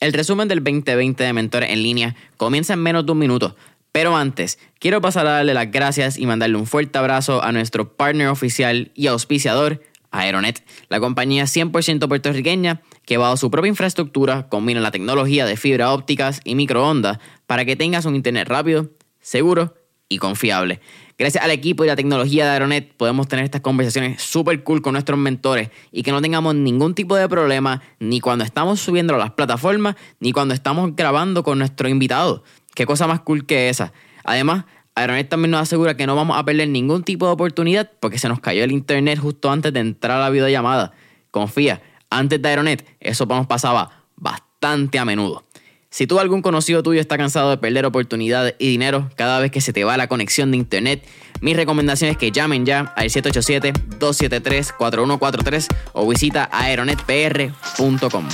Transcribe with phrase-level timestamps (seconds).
[0.00, 3.54] El resumen del 2020 de Mentores en línea comienza en menos de un minuto.
[3.92, 7.96] Pero antes, quiero pasar a darle las gracias y mandarle un fuerte abrazo a nuestro
[7.96, 14.80] partner oficial y auspiciador, Aeronet, la compañía 100% puertorriqueña que bajo su propia infraestructura combina
[14.80, 18.88] la tecnología de fibra ópticas y microondas para que tengas un internet rápido,
[19.20, 19.74] seguro
[20.08, 20.80] y confiable.
[21.20, 24.94] Gracias al equipo y la tecnología de Aeronet podemos tener estas conversaciones súper cool con
[24.94, 29.18] nuestros mentores y que no tengamos ningún tipo de problema ni cuando estamos subiendo a
[29.18, 32.40] las plataformas ni cuando estamos grabando con nuestros invitados.
[32.74, 33.92] Qué cosa más cool que esa.
[34.24, 34.64] Además,
[34.94, 38.30] Aeronet también nos asegura que no vamos a perder ningún tipo de oportunidad porque se
[38.30, 40.92] nos cayó el internet justo antes de entrar a la videollamada.
[41.30, 45.44] Confía, antes de Aeronet eso nos pasaba bastante a menudo.
[45.90, 49.60] Si tú algún conocido tuyo está cansado de perder oportunidades y dinero cada vez que
[49.60, 51.04] se te va la conexión de internet,
[51.40, 58.28] mi recomendación es que llamen ya al 787-273-4143 o visita aeronetpr.com.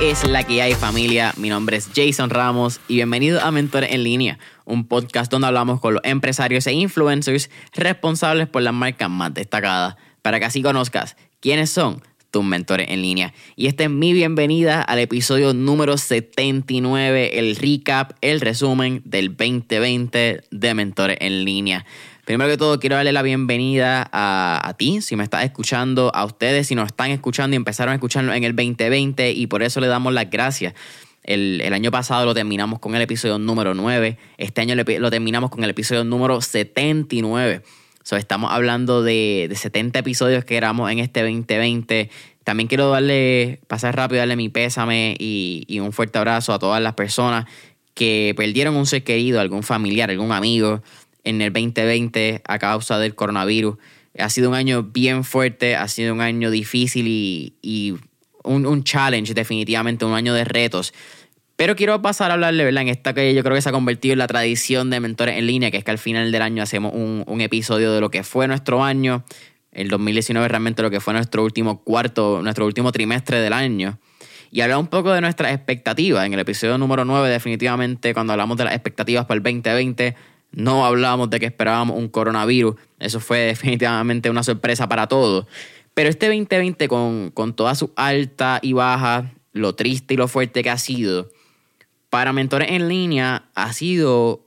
[0.00, 1.34] es la que hay familia?
[1.36, 5.78] Mi nombre es Jason Ramos y bienvenido a Mentores en Línea, un podcast donde hablamos
[5.78, 11.16] con los empresarios e influencers responsables por las marcas más destacadas, para que así conozcas
[11.40, 13.34] quiénes son tus mentores en línea.
[13.56, 20.44] Y esta es mi bienvenida al episodio número 79, el recap, el resumen del 2020
[20.50, 21.84] de Mentores en Línea.
[22.30, 26.68] Primero que todo, quiero darle la bienvenida a, ti, si me estás escuchando, a ustedes,
[26.68, 29.88] si nos están escuchando y empezaron a escucharlo en el 2020 y por eso le
[29.88, 30.74] damos las gracias.
[31.24, 35.64] El, año pasado lo terminamos con el episodio número 9, este año lo terminamos con
[35.64, 37.62] el episodio número 79.
[38.04, 42.10] So, estamos hablando de, 70 episodios que grabamos en este 2020.
[42.44, 46.80] También quiero darle, pasar rápido, darle mi pésame y, y un fuerte abrazo a todas
[46.80, 47.46] las personas
[48.00, 50.82] que perdieron un ser querido, algún familiar, algún amigo,
[51.24, 53.76] en el 2020 a causa del coronavirus.
[54.18, 57.96] Ha sido un año bien fuerte, ha sido un año difícil y,
[58.42, 60.92] un, challenge, definitivamente, un año de retos.
[61.56, 62.82] Pero quiero pasar a hablarle, ¿verdad?
[62.82, 65.46] En esta que yo creo que se ha convertido en la tradición de mentores en
[65.46, 68.22] línea, que es que al final del año hacemos un, un episodio de lo que
[68.22, 69.24] fue nuestro año,
[69.72, 73.98] el 2019 realmente lo que fue nuestro último cuarto, nuestro último trimestre del año.
[74.50, 76.26] Y hablar un poco de nuestras expectativas.
[76.26, 80.16] En el episodio número 9, definitivamente, cuando hablamos de las expectativas para el 2020,
[80.52, 82.76] no hablábamos de que esperábamos un coronavirus.
[82.98, 85.46] Eso fue definitivamente una sorpresa para todos.
[85.94, 90.62] Pero este 2020, con, con toda su alta y baja, lo triste y lo fuerte
[90.62, 91.28] que ha sido,
[92.08, 94.46] para mentores en línea ha sido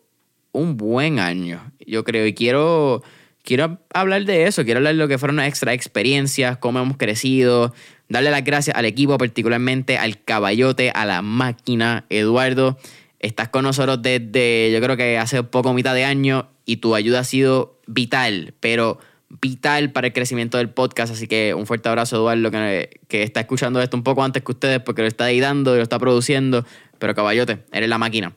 [0.51, 2.25] un buen año, yo creo.
[2.25, 3.03] Y quiero,
[3.43, 7.73] quiero hablar de eso, quiero hablar de lo que fueron nuestras experiencias, cómo hemos crecido,
[8.07, 12.77] darle las gracias al equipo, particularmente al caballote, a la máquina, Eduardo.
[13.23, 17.19] Estás con nosotros desde, yo creo que hace poco, mitad de año, y tu ayuda
[17.19, 18.99] ha sido vital, pero
[19.41, 21.13] vital para el crecimiento del podcast.
[21.13, 24.51] Así que un fuerte abrazo, Eduardo, que, que está escuchando esto un poco antes que
[24.51, 26.65] ustedes, porque lo está editando y lo está produciendo.
[26.99, 28.33] Pero caballote, eres la máquina.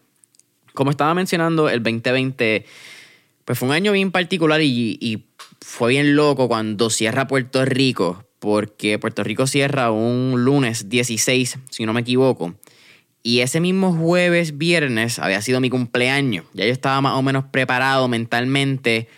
[0.72, 2.64] Como estaba mencionando, el 2020
[3.44, 5.25] pues fue un año bien particular y, y
[5.60, 11.86] fue bien loco cuando cierra Puerto Rico, porque Puerto Rico cierra un lunes 16, si
[11.86, 12.54] no me equivoco.
[13.26, 16.44] Y ese mismo jueves, viernes, había sido mi cumpleaños.
[16.53, 19.09] Ya yo estaba más o menos preparado mentalmente.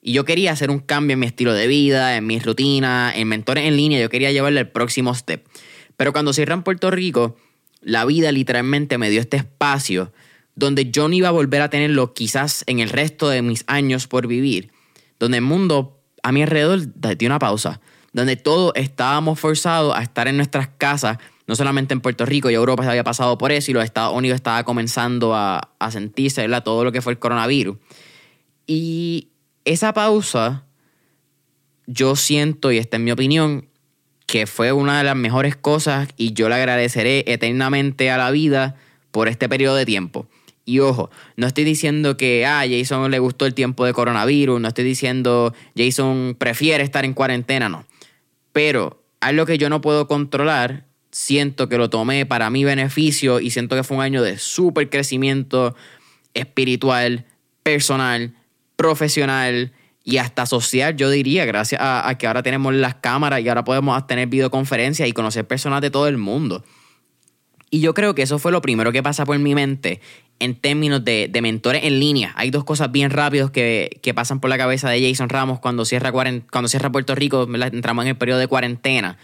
[0.00, 3.26] Y yo quería hacer un cambio en mi estilo de vida, en mi rutina, en
[3.26, 4.00] mentores en línea.
[4.00, 5.44] Yo quería llevarle el próximo step.
[5.96, 7.36] Pero cuando cierran Puerto Rico,
[7.80, 10.12] la vida literalmente me dio este espacio
[10.54, 14.06] donde yo no iba a volver a tenerlo quizás en el resto de mis años
[14.06, 14.70] por vivir.
[15.18, 17.80] Donde el mundo a mi alrededor dio una pausa.
[18.12, 22.54] Donde todos estábamos forzados a estar en nuestras casas no solamente en Puerto Rico y
[22.54, 26.84] Europa se había pasado por eso y los Estados Unidos estaba comenzando a, sentirse todo
[26.84, 27.78] lo que fue el coronavirus.
[28.66, 29.28] Y
[29.64, 30.66] esa pausa,
[31.86, 33.66] yo siento, y esta es mi opinión,
[34.26, 38.76] que fue una de las mejores cosas y yo le agradeceré eternamente a la vida
[39.10, 40.28] por este periodo de tiempo.
[40.66, 44.60] Y ojo, no estoy diciendo que a ah, Jason le gustó el tiempo de coronavirus,
[44.60, 47.86] no estoy diciendo Jason prefiere estar en cuarentena, no.
[48.52, 53.50] Pero algo que yo no puedo controlar siento que lo tomé para mi beneficio y
[53.50, 55.74] siento que fue un año de súper crecimiento
[56.34, 57.26] espiritual,
[57.62, 58.34] personal,
[58.76, 59.72] profesional
[60.04, 64.06] y hasta social, yo diría, gracias a, que ahora tenemos las cámaras y ahora podemos
[64.06, 66.64] tener videoconferencias y conocer personas de todo el mundo.
[67.68, 70.00] Y yo creo que eso fue lo primero que pasa por mi mente
[70.38, 72.32] en términos de, mentores en línea.
[72.36, 76.10] Hay dos cosas bien rápidas que, pasan por la cabeza de Jason Ramos cuando cierra,
[76.10, 79.18] cuando cierra Puerto Rico, entramos en el periodo de cuarentena.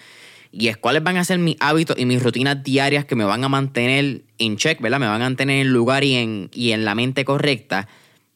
[0.57, 3.43] Y es cuáles van a ser mis hábitos y mis rutinas diarias que me van
[3.43, 5.01] a mantener en check, ¿verdad?
[5.01, 7.89] Me van a mantener en lugar y en, y en la mente correcta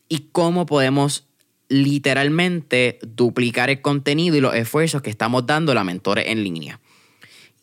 [0.09, 1.26] y cómo podemos
[1.69, 6.81] literalmente duplicar el contenido y los esfuerzos que estamos dando a Mentores en línea.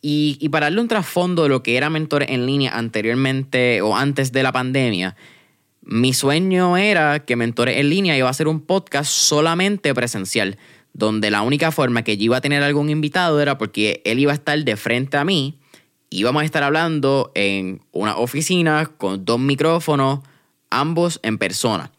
[0.00, 3.96] Y, y, para darle un trasfondo de lo que era Mentores en línea anteriormente o
[3.96, 5.16] antes de la pandemia,
[5.82, 10.56] mi sueño era que Mentores en línea iba a ser un podcast solamente presencial,
[10.96, 14.32] donde la única forma que yo iba a tener algún invitado era porque él iba
[14.32, 15.58] a estar de frente a mí,
[16.08, 20.20] íbamos a estar hablando en una oficina con dos micrófonos,
[20.70, 21.92] ambos en persona.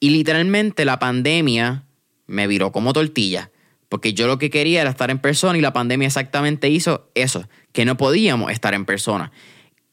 [0.00, 1.84] Y literalmente la pandemia
[2.26, 3.50] me viró como tortilla,
[3.90, 7.46] porque yo lo que quería era estar en persona y la pandemia exactamente hizo eso,
[7.72, 9.32] que no podíamos estar en persona.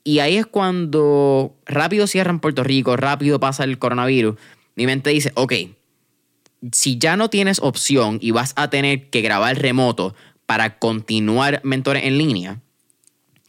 [0.06, 4.38] Y ahí es cuando rápido cierran Puerto Rico, rápido pasa el coronavirus.
[4.76, 5.54] Mi mente dice, ok,
[6.72, 10.16] si ya no tienes opción y vas a tener que grabar remoto
[10.46, 12.60] para continuar mentores en línea,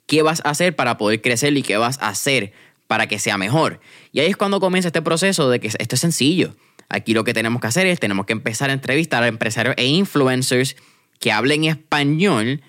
[0.07, 2.53] ¿qué vas a hacer para poder crecer y qué vas a hacer
[2.87, 3.81] para que sea mejor?
[4.13, 6.55] Y ahí es cuando comienza este proceso de que esto es sencillo.
[6.89, 9.87] Aquí lo que tenemos que hacer es, tenemos que empezar a entrevistar a empresarios e
[9.87, 10.77] influencers
[11.19, 12.63] que hablen español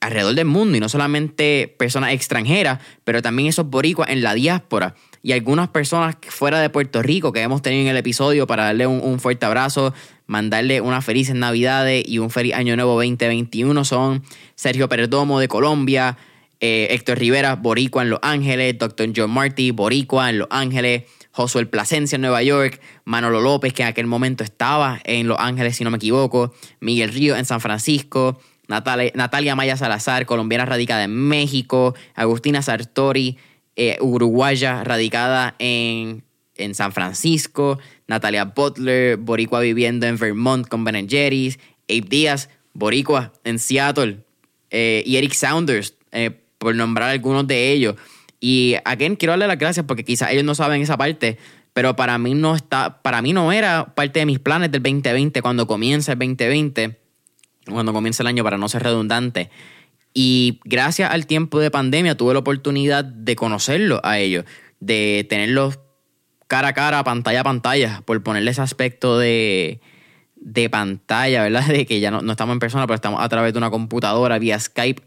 [0.00, 4.94] alrededor del mundo y no solamente personas extranjeras, pero también esos boricuas en la diáspora
[5.22, 8.86] y algunas personas fuera de Puerto Rico que hemos tenido en el episodio para darle
[8.86, 9.94] un, fuerte abrazo,
[10.26, 14.22] mandarle unas felices navidades y un feliz año nuevo 2021 son
[14.54, 16.16] Sergio Perdomo de Colombia,
[16.60, 19.12] eh, Héctor Rivera, boricua en Los Ángeles, Dr.
[19.14, 23.88] John Marty, boricua en Los Ángeles, Josué Plasencia en Nueva York, Manolo López, que en
[23.88, 28.40] aquel momento estaba en Los Ángeles, si no me equivoco, Miguel Río en San Francisco,
[28.68, 33.38] Natalia, Maya Salazar, colombiana radicada en México, Agustina Sartori,
[33.80, 36.24] eh, uruguaya radicada en,
[36.56, 37.78] en, San Francisco,
[38.08, 44.24] Natalia Butler, boricua viviendo en Vermont con Ben Jerry's, Abe Díaz, boricua en Seattle,
[44.70, 47.94] eh, y Eric Saunders, eh, por nombrar algunos de ellos.
[48.40, 51.38] Y a quien quiero darle las gracias porque quizás ellos no saben esa parte,
[51.72, 55.40] pero para mí no está, para mí no era parte de mis planes del 2020
[55.40, 56.98] cuando comienza el 2020
[57.70, 59.50] cuando comienza el año para no ser redundante.
[60.20, 64.44] Y gracias al tiempo de pandemia tuve la oportunidad de conocerlos a ellos,
[64.80, 65.78] de tenerlos
[66.48, 69.80] cara a cara, pantalla a pantalla, por ponerle ese aspecto de,
[70.34, 71.64] de pantalla, ¿verdad?
[71.68, 74.58] De que ya no, estamos en persona, pero estamos a través de una computadora, vía
[74.58, 75.02] Skype.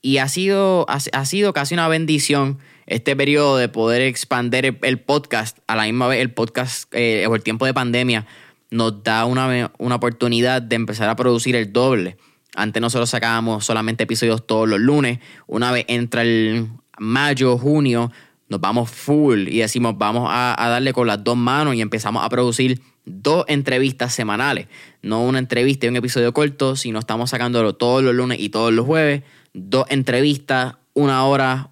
[0.00, 2.56] Y ha sido, ha, sido casi una bendición
[2.86, 7.34] este periodo de poder expandir el, podcast, a la misma vez el podcast eh, o
[7.34, 8.24] el tiempo de pandemia
[8.70, 12.16] nos da una, una oportunidad de empezar a producir el doble.
[12.58, 15.20] Antes nosotros sacábamos solamente episodios todos los lunes.
[15.46, 16.68] Una vez entra el
[16.98, 18.10] mayo, junio,
[18.48, 22.28] nos vamos full y decimos vamos a, darle con las dos manos y empezamos a
[22.28, 24.66] producir dos entrevistas semanales.
[25.02, 28.72] No una entrevista y un episodio corto, sino estamos sacándolo todos los lunes y todos
[28.72, 29.22] los jueves.
[29.54, 31.70] Dos entrevistas, una hora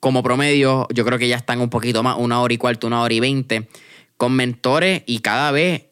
[0.00, 0.88] como promedio.
[0.92, 3.20] Yo creo que ya están un poquito más, una hora y cuarto, una hora y
[3.20, 3.68] veinte.
[4.16, 5.86] Con mentores y cada vez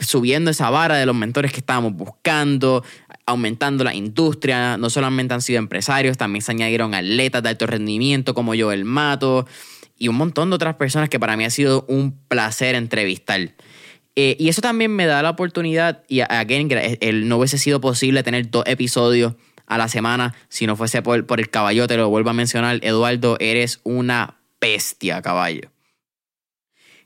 [0.00, 2.84] subiendo esa vara de los mentores que estábamos buscando,
[3.28, 4.76] aumentando la industria.
[4.78, 8.84] No solamente han sido empresarios, también se añadieron atletas de alto rendimiento como yo, el
[8.84, 9.46] Mato,
[9.98, 13.52] y un montón de otras personas que para mí ha sido un placer entrevistar.
[14.16, 16.68] Eh, y eso también me da la oportunidad, y again,
[17.00, 19.34] el, no hubiese sido posible tener dos episodios
[19.66, 22.80] a la semana si no fuese por, por el caballo, te lo vuelvo a mencionar,
[22.82, 25.70] Eduardo, eres una bestia, caballo.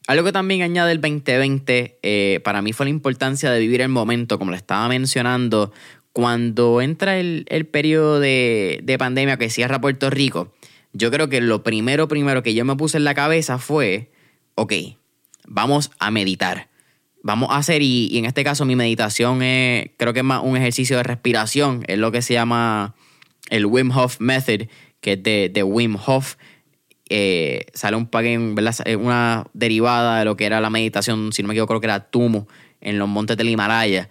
[0.09, 3.89] Algo que también añade el 2020 eh, para mí fue la importancia de vivir el
[3.89, 5.73] momento, como le estaba mencionando,
[6.13, 10.53] cuando entra el, el periodo de, de, pandemia que cierra Puerto Rico.
[10.93, 14.11] Yo creo que lo primero, primero que yo me puse en la cabeza fue,
[14.55, 14.73] ok,
[15.47, 16.69] vamos a meditar.
[17.23, 20.57] Vamos a hacer, y, en este caso mi meditación es, creo que es más un
[20.57, 22.95] ejercicio de respiración, es lo que se llama
[23.49, 24.67] el Wim Hof Method,
[25.01, 26.37] que es de, de Wim Hof
[27.15, 31.55] eh, sale un paquete, una derivada de lo que era la meditación, si no me
[31.55, 32.49] equivoco, creo que era Tumo,
[32.81, 34.09] en los montes del Himalaya.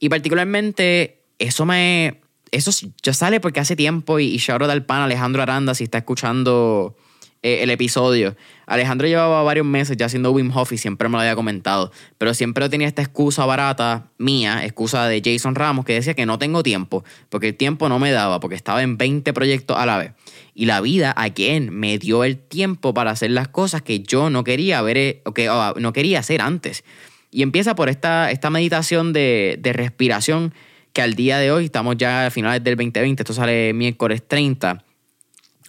[0.00, 2.20] Y particularmente, eso me.
[2.52, 5.84] Eso ya sale porque hace tiempo, y, y shout out al pan Alejandro Aranda, si
[5.84, 6.96] está escuchando
[7.42, 8.36] eh, el episodio.
[8.66, 12.34] Alejandro llevaba varios meses ya haciendo Wim Hof y siempre me lo había comentado, pero
[12.34, 16.62] siempre tenía esta excusa barata mía, excusa de Jason Ramos, que decía que no tengo
[16.62, 20.12] tiempo, porque el tiempo no me daba, porque estaba en 20 proyectos a la vez.
[20.54, 24.28] Y la vida, a quien me dio el tiempo para hacer las cosas que yo
[24.28, 26.84] no quería ver, eh, o que no quería hacer antes.
[27.30, 30.52] Y empieza por esta, esta meditación de, de respiración
[30.92, 34.84] que al día de hoy, estamos ya a finales del 2020, esto sale miércoles 30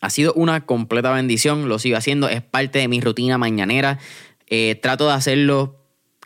[0.01, 4.00] ha sido una completa bendición, lo sigo haciendo, es parte de mi rutina mañanera.
[4.48, 5.78] Eh, trato de hacerlo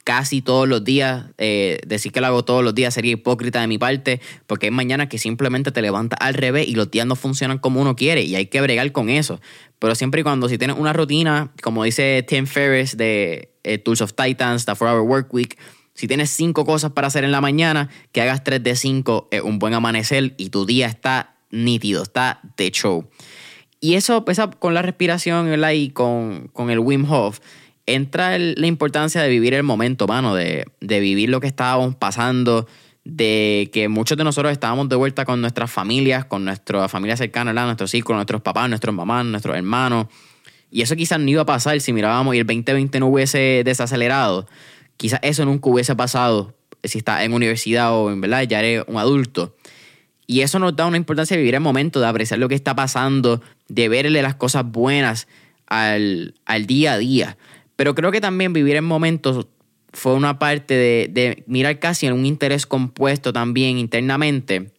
[0.06, 1.26] casi todos los días.
[1.38, 4.72] Eh, decir que lo hago todos los días sería hipócrita de mi parte, porque hay
[4.72, 8.22] mañanas que simplemente te levantas al revés y los días no funcionan como uno quiere
[8.22, 9.42] y hay que bregar con eso.
[9.78, 14.00] Pero siempre y cuando si tienes una rutina, como dice Tim Ferriss de eh, Tools
[14.00, 15.58] of Titans, The 4 Hour Work Week,
[15.96, 19.42] si tienes cinco cosas para hacer en la mañana, que hagas tres de cinco es
[19.42, 23.10] un buen amanecer y tu día está nítido, está de show.
[23.80, 27.40] Y eso pesa con la respiración y con, con el Wim Hof
[27.86, 32.68] entra la importancia de vivir el momento, mano, de, vivir lo que estábamos pasando,
[33.04, 37.54] de que muchos de nosotros estábamos de vuelta con nuestras familias, con nuestra familia cercana,
[37.54, 40.08] nuestros hijos, nuestros papás, nuestros mamás, nuestros hermanos.
[40.72, 44.48] Y eso quizás no iba a pasar si mirábamos y el 2020 no hubiese desacelerado.
[44.98, 48.98] Quizás eso nunca hubiese pasado si estás en universidad o en verdad ya eres un
[48.98, 49.56] adulto.
[50.28, 52.76] Y eso nos da una importancia de vivir el momento, de apreciar lo que está
[52.76, 55.28] pasando, de verle las cosas buenas
[55.68, 57.38] al, al día a día.
[57.76, 59.48] Pero creo que también vivir en momentos
[59.96, 64.72] fue una parte de, mirar casi en un interés compuesto también internamente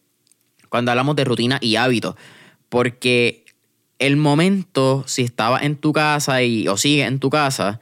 [0.69, 2.15] cuando hablamos de rutina y hábitos.
[2.69, 3.45] Porque
[3.99, 7.79] el momento, si estaba en tu casa y, o sigue en tu casa,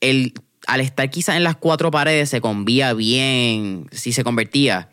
[0.00, 0.34] el,
[0.70, 4.88] al estar quizás en las cuatro paredes se convía bien, si se convertía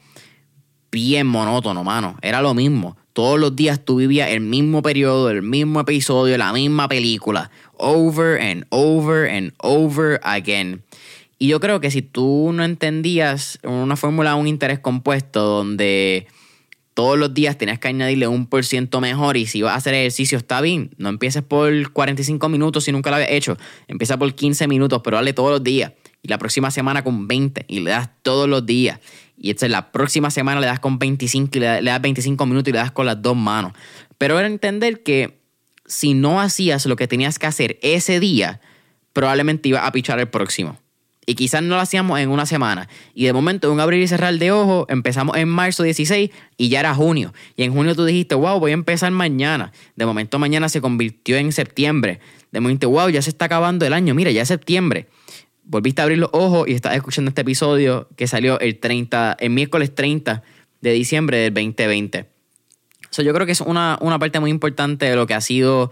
[0.92, 2.18] bien monótono, mano.
[2.24, 2.98] Era lo mismo.
[3.14, 7.52] Todos los días tú vivías el mismo periodo, el mismo episodio, la misma película.
[7.78, 10.82] Over and over and over again.
[11.38, 16.26] Y yo creo que si tú no entendías una fórmula un interés compuesto donde
[16.98, 19.94] todos los días tenías que añadirle un por ciento mejor y si vas a hacer
[19.94, 23.56] ejercicio está bien, no empieces por 45 minutos si nunca lo habías hecho,
[23.88, 25.92] empieza por 15 minutos, pero dale todos los días
[26.24, 29.00] y la próxima semana con 20 y le das todos los días
[29.38, 32.72] y entonces la próxima semana le das con 25 y le, das 25 minutos y
[32.72, 33.74] le das con las dos manos.
[34.18, 35.38] Pero era entender que
[35.86, 38.60] si no hacías lo que tenías que hacer ese día,
[39.14, 40.80] probablemente iba a pichar el próximo.
[41.28, 42.90] Y quizás no lo hacíamos en una semana.
[43.14, 46.80] Y de momento, un abrir y cerrar de ojo, empezamos en marzo 16 y ya
[46.80, 47.34] era junio.
[47.56, 49.74] Y en junio tú dijiste, wow, voy a empezar mañana.
[49.96, 52.22] De momento mañana se convirtió en septiembre.
[52.52, 54.16] De momento, wow, ya se está acabando el año.
[54.16, 55.08] Mira, ya es septiembre
[55.68, 59.50] volviste a abrir los ojos y estás escuchando este episodio que salió el 30, el
[59.50, 60.42] miércoles 30
[60.82, 62.26] de diciembre del 2020.
[63.10, 65.92] So, yo creo que es una, una parte muy importante de lo que ha sido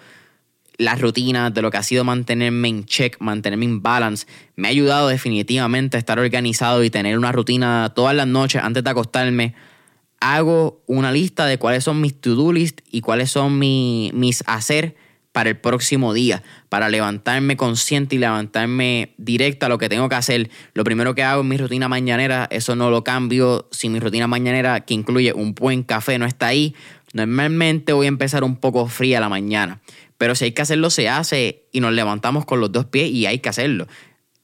[0.77, 4.27] la rutina, de lo que ha sido mantenerme en check, mantenerme en balance.
[4.55, 8.83] Me ha ayudado definitivamente a estar organizado y tener una rutina todas las noches antes
[8.83, 9.55] de acostarme.
[10.19, 14.95] Hago una lista de cuáles son mis to-do list y cuáles son mis hacer
[15.35, 20.15] para el próximo día, para levantarme consciente y levantarme directo a lo que tengo que
[20.15, 20.49] hacer.
[20.73, 23.67] Lo primero que hago en mi rutina mañanera, eso no lo cambio.
[23.71, 26.73] Si mi rutina mañanera, que incluye un buen café, no está ahí,
[27.11, 29.81] normalmente voy a empezar un poco fría la mañana.
[30.17, 33.25] Pero si hay que hacerlo, se hace y nos levantamos con los dos pies y
[33.25, 33.87] hay que hacerlo.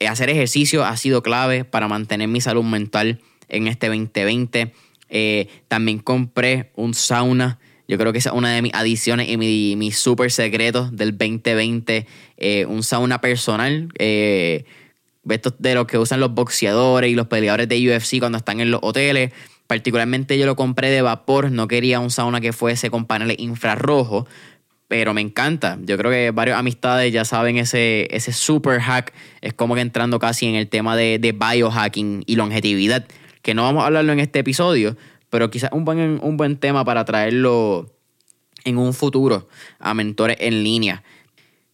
[0.05, 4.73] Hacer ejercicio ha sido clave para mantener mi salud mental en este 2020.
[5.09, 7.59] Eh, también compré un sauna
[7.91, 11.17] yo creo que esa es una de mis adiciones y mis mi super secretos del
[11.17, 12.07] 2020.
[12.37, 13.89] Eh, un sauna personal.
[13.99, 14.63] Eh,
[15.25, 18.79] de los que usan los boxeadores y los peleadores de UFC cuando están en los
[18.81, 19.33] hoteles.
[19.67, 21.51] Particularmente yo lo compré de vapor.
[21.51, 24.25] No quería un sauna que fuese con paneles infrarrojos.
[24.91, 25.79] Pero me encanta.
[25.83, 29.13] Yo creo que varias amistades ya saben ese, ese super hack.
[29.39, 33.05] Es como que entrando casi en el tema de, de biohacking y longevidad.
[33.41, 34.97] Que no vamos a hablarlo en este episodio
[35.31, 37.89] pero quizás un buen, un buen tema para traerlo
[38.65, 39.47] en un futuro
[39.79, 41.03] a mentores en línea.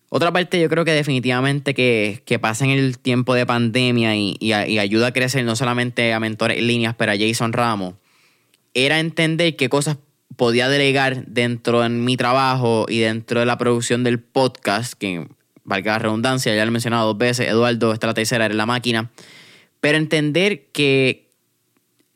[0.10, 4.38] Otra parte yo creo que definitivamente que, que pasa en el tiempo de pandemia y,
[4.40, 7.96] y, ayuda a crecer no solamente a mentores en línea, pero a Jason Ramos,
[8.74, 9.98] era entender qué cosas
[10.38, 15.28] podía delegar dentro de mi trabajo y dentro de la producción del podcast, que
[15.66, 18.66] valga la redundancia, ya lo he mencionado dos veces, Eduardo, esta la tercera, era la
[18.66, 19.12] máquina,
[19.82, 21.28] pero entender que,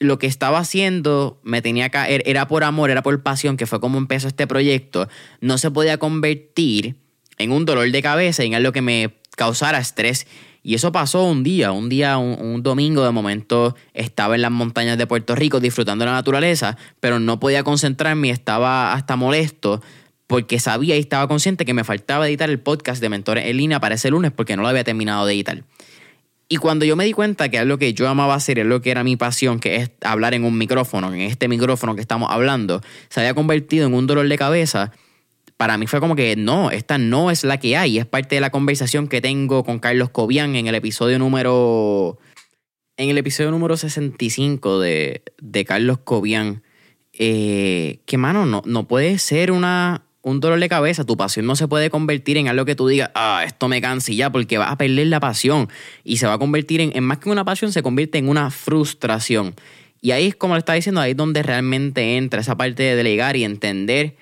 [0.01, 3.67] lo que estaba haciendo me tenía que er, era por amor, era por pasión, que
[3.67, 5.07] fue como empezó este proyecto,
[5.41, 6.95] no se podía convertir
[7.37, 10.25] en un dolor de cabeza en algo que me causara estrés.
[10.63, 14.97] Y eso pasó un día, un día, un, domingo de momento estaba en las montañas
[14.97, 19.81] de Puerto Rico disfrutando de la naturaleza, pero no podía concentrarme y estaba hasta molesto
[20.27, 23.79] porque sabía y estaba consciente que me faltaba editar el podcast de Mentores en línea
[23.79, 25.63] para ese lunes porque no lo había terminado de editar.
[26.47, 28.81] Y cuando yo me di cuenta que es lo que yo amaba hacer, es lo
[28.81, 32.29] que era mi pasión, que es hablar en un micrófono, en este micrófono que estamos
[32.29, 34.91] hablando, se había convertido en un dolor de cabeza,
[35.61, 37.99] para mí fue como que no, esta no es la que hay.
[37.99, 42.17] Es parte de la conversación que tengo con Carlos Cobian en el episodio número.
[42.97, 46.63] En el episodio número 65 de, de Carlos Cobian.
[47.13, 51.05] Eh, que, mano, no, no puede ser una, un dolor de cabeza.
[51.05, 54.11] Tu pasión no se puede convertir en algo que tú digas, ah, esto me cansa
[54.13, 55.69] ya, porque vas a perder la pasión.
[56.03, 58.49] Y se va a convertir en, en más que una pasión, se convierte en una
[58.49, 59.53] frustración.
[60.01, 62.95] Y ahí es como le está diciendo, ahí es donde realmente entra esa parte de
[62.95, 64.15] delegar y entender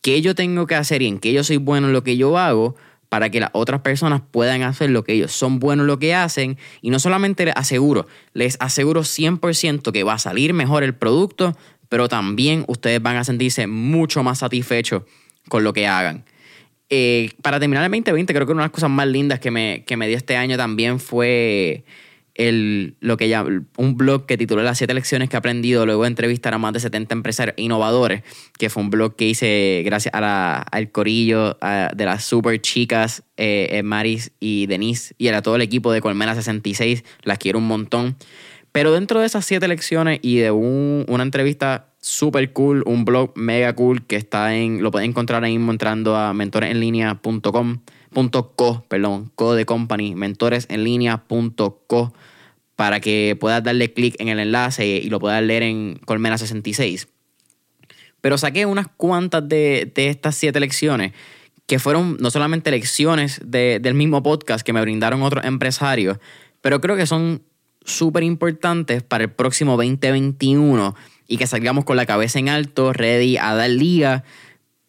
[0.00, 2.38] qué yo tengo que hacer y en qué yo soy bueno en lo que yo
[2.38, 2.76] hago
[3.10, 6.14] para que las otras personas puedan hacer lo que ellos son buenos en lo que
[6.14, 6.56] hacen.
[6.80, 11.56] Y no solamente les aseguro, les aseguro 100% que va a salir mejor el producto,
[11.88, 15.02] pero también ustedes van a sentirse mucho más satisfechos
[15.48, 16.24] con lo que hagan.
[16.88, 19.84] Eh, para terminar el 2020, creo que una de las cosas más lindas que me,
[19.84, 21.84] que me dio este año también fue
[22.34, 26.02] el, lo que ya, un blog que titulé Las siete lecciones que he aprendido luego
[26.02, 28.22] de entrevistar a más de 70 empresarios innovadores,
[28.58, 31.58] que fue un blog que hice gracias a la, al corillo
[31.94, 36.00] de las super chicas eh, eh, Maris y Denise y a todo el equipo de
[36.00, 38.16] Colmena 66, las quiero un montón.
[38.72, 43.74] Pero dentro de esas siete lecciones y de una entrevista super cool, un blog mega
[43.74, 46.32] cool que está en, lo pueden encontrar ahí entrando a
[48.12, 52.12] mentoresenlinea.com .co, perdón, co de company, mentoresenlinea.co
[52.76, 57.08] para que puedas darle clic en el enlace y lo puedas leer en Colmena 66.
[58.20, 61.12] Pero saqué unas cuantas de, estas siete lecciones
[61.66, 66.18] que fueron no solamente lecciones del mismo podcast que me brindaron otros empresarios,
[66.60, 67.42] pero creo que son
[67.84, 70.94] súper importantes para el próximo 2021
[71.28, 74.24] y que salgamos con la cabeza en alto, ready a dar liga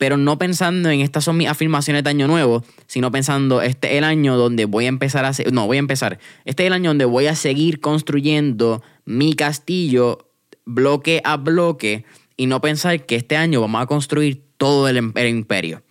[0.02, 3.98] pero no pensando en estas son mis afirmaciones de año nuevo, sino pensando este es
[4.00, 6.90] el año donde voy a empezar a no, voy a empezar, este es el año
[6.90, 10.32] donde voy a seguir construyendo mi castillo
[10.66, 12.04] bloque a bloque
[12.36, 15.84] y no pensar que este año vamos a construir todo el, imperio.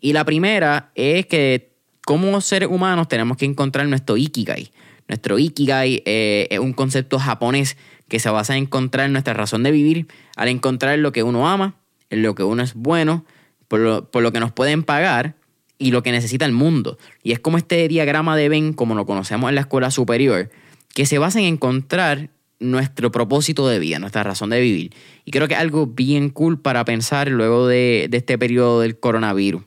[0.00, 1.72] Y la primera es que
[2.06, 4.70] como seres humanos tenemos que encontrar nuestro ikigai.
[5.08, 7.76] Nuestro ikigai eh, es un concepto japonés
[8.06, 11.74] que se basa en encontrar nuestra razón de vivir, al encontrar lo que uno ama,
[12.10, 13.24] en lo que uno es bueno,
[13.70, 15.36] por lo, que nos pueden pagar
[15.78, 16.98] y lo que necesita el mundo.
[17.22, 20.50] Y es como este diagrama de Venn, como lo conocemos en la escuela superior,
[20.92, 24.92] que se basa en encontrar nuestro propósito de vida, nuestra razón de vivir.
[25.24, 29.62] Y creo que es algo bien cool para pensar luego de, este periodo del coronavirus.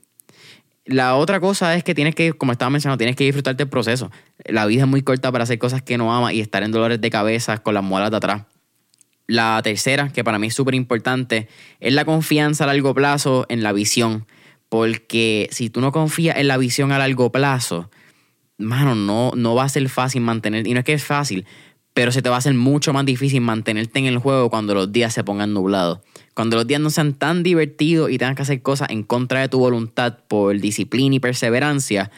[0.83, 4.11] La otra cosa es que tienes que, como estaba mencionando, tienes que disfrutarte del proceso.
[4.43, 6.99] La vida es muy corta para hacer cosas que no amas y estar en dolores
[6.99, 8.43] de cabeza con las muelas de atrás.
[9.27, 11.47] La tercera, que para mí es súper importante,
[11.79, 14.25] es la confianza a largo plazo en la visión.
[14.69, 17.89] Porque si tú no confías en la visión a largo plazo,
[18.57, 20.67] mano, no, no va a ser fácil mantener.
[20.67, 21.45] Y no es que es fácil,
[21.93, 24.91] pero se te va a hacer mucho más difícil mantenerte en el juego cuando los
[24.91, 25.99] días se pongan nublados.
[26.33, 29.49] Cuando los días no sean tan divertidos y tengas que hacer cosas en contra de
[29.49, 32.09] tu voluntad por disciplina y perseverancia,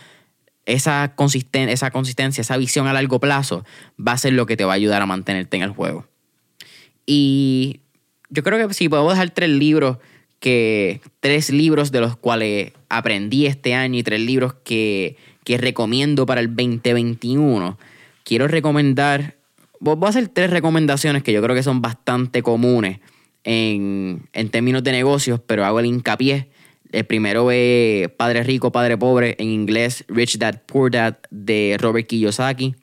[0.65, 3.65] esa, esa consistencia, esa visión a largo plazo
[3.99, 6.07] va a ser lo que te va a ayudar a mantenerte en el juego.
[7.05, 7.81] Y
[8.29, 9.97] yo creo que si podemos dejar tres libros
[10.39, 16.25] que tres libros de los cuales aprendí este año y tres libros que, que recomiendo
[16.25, 17.77] para el 2021.
[18.23, 19.37] Quiero recomendar,
[19.79, 22.99] voy a hacer tres recomendaciones que yo creo que son bastante comunes
[23.43, 26.49] en, en términos de negocios, pero hago el hincapié.
[26.91, 32.07] El primero es Padre Rico, Padre Pobre, en inglés Rich Dad, Poor Dad de Robert
[32.07, 32.75] Kiyosaki.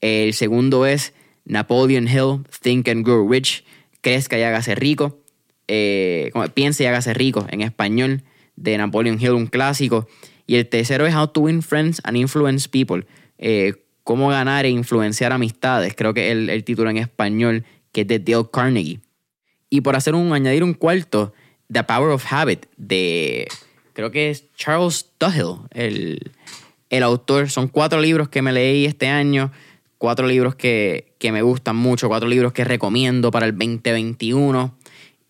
[0.00, 1.12] El segundo es
[1.44, 3.64] Napoleon Hill, Think and Grow Rich,
[4.00, 5.20] Crezca y hágase rico,
[5.68, 8.22] eh, Piense y hágase rico en español,
[8.56, 10.08] de Napoleon Hill, un clásico.
[10.46, 13.06] Y el tercero es How to Win Friends and Influence People,
[13.38, 18.06] eh, Cómo ganar e influenciar amistades, creo que es el, título en español, que es
[18.06, 19.00] de Dale Carnegie.
[19.70, 21.32] Y por hacer un, añadir un cuarto,
[21.72, 23.48] The Power of Habit, de,
[23.94, 26.32] creo que es Charles Duhigg, el,
[26.90, 27.48] el autor.
[27.48, 29.50] Son cuatro libros que me leí este año
[29.98, 34.76] cuatro libros que, me gustan mucho, cuatro libros que recomiendo para el 2021.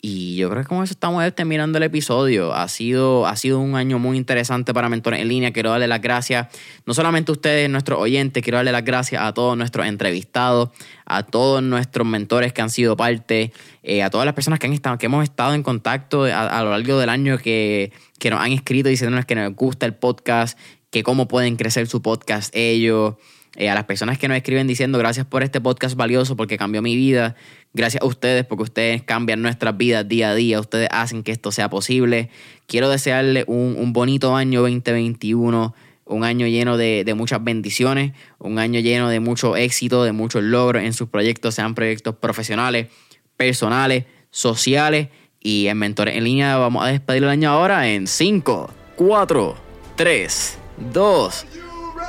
[0.07, 2.53] Y yo creo que con eso estamos terminando el episodio.
[2.53, 5.51] Ha sido, ha sido un año muy interesante para Mentores en Línea.
[5.51, 6.49] Quiero darle las gracias,
[6.85, 10.69] no solamente a ustedes, nuestros oyentes, quiero darle las gracias a todos nuestros entrevistados,
[11.07, 13.51] a todos nuestros mentores que han sido parte,
[13.83, 16.71] eh, a todas las personas que, han estado, que hemos estado en contacto a, lo
[16.73, 20.59] largo del año que, que nos han escrito diciéndonos que nos gusta el podcast,
[20.91, 23.15] que cómo pueden crecer su podcast ellos.
[23.57, 26.83] Eh, a las personas que nos escriben diciendo gracias por este podcast valioso porque cambió
[26.83, 27.37] mi vida,
[27.73, 31.53] gracias a ustedes porque ustedes cambian nuestras vidas día a día, ustedes hacen que esto
[31.53, 32.31] sea posible.
[32.67, 35.75] Quiero desearle un, bonito año 2021,
[36.07, 40.43] un año lleno de, de, muchas bendiciones, un año lleno de mucho éxito, de muchos
[40.43, 42.89] logros en sus proyectos, sean proyectos profesionales,
[43.37, 45.09] personales, sociales.
[45.41, 49.57] Y en Mentores en Línea vamos a despedir el año ahora en 5, 4,
[49.95, 50.59] 3,
[50.93, 51.47] 2,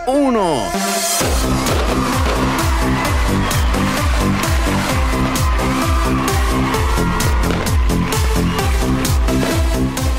[0.08, 0.62] 1.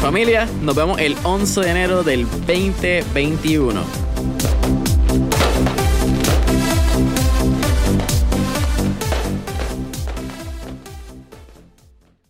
[0.00, 4.05] Familia, nos vemos el 11 de enero del 2021.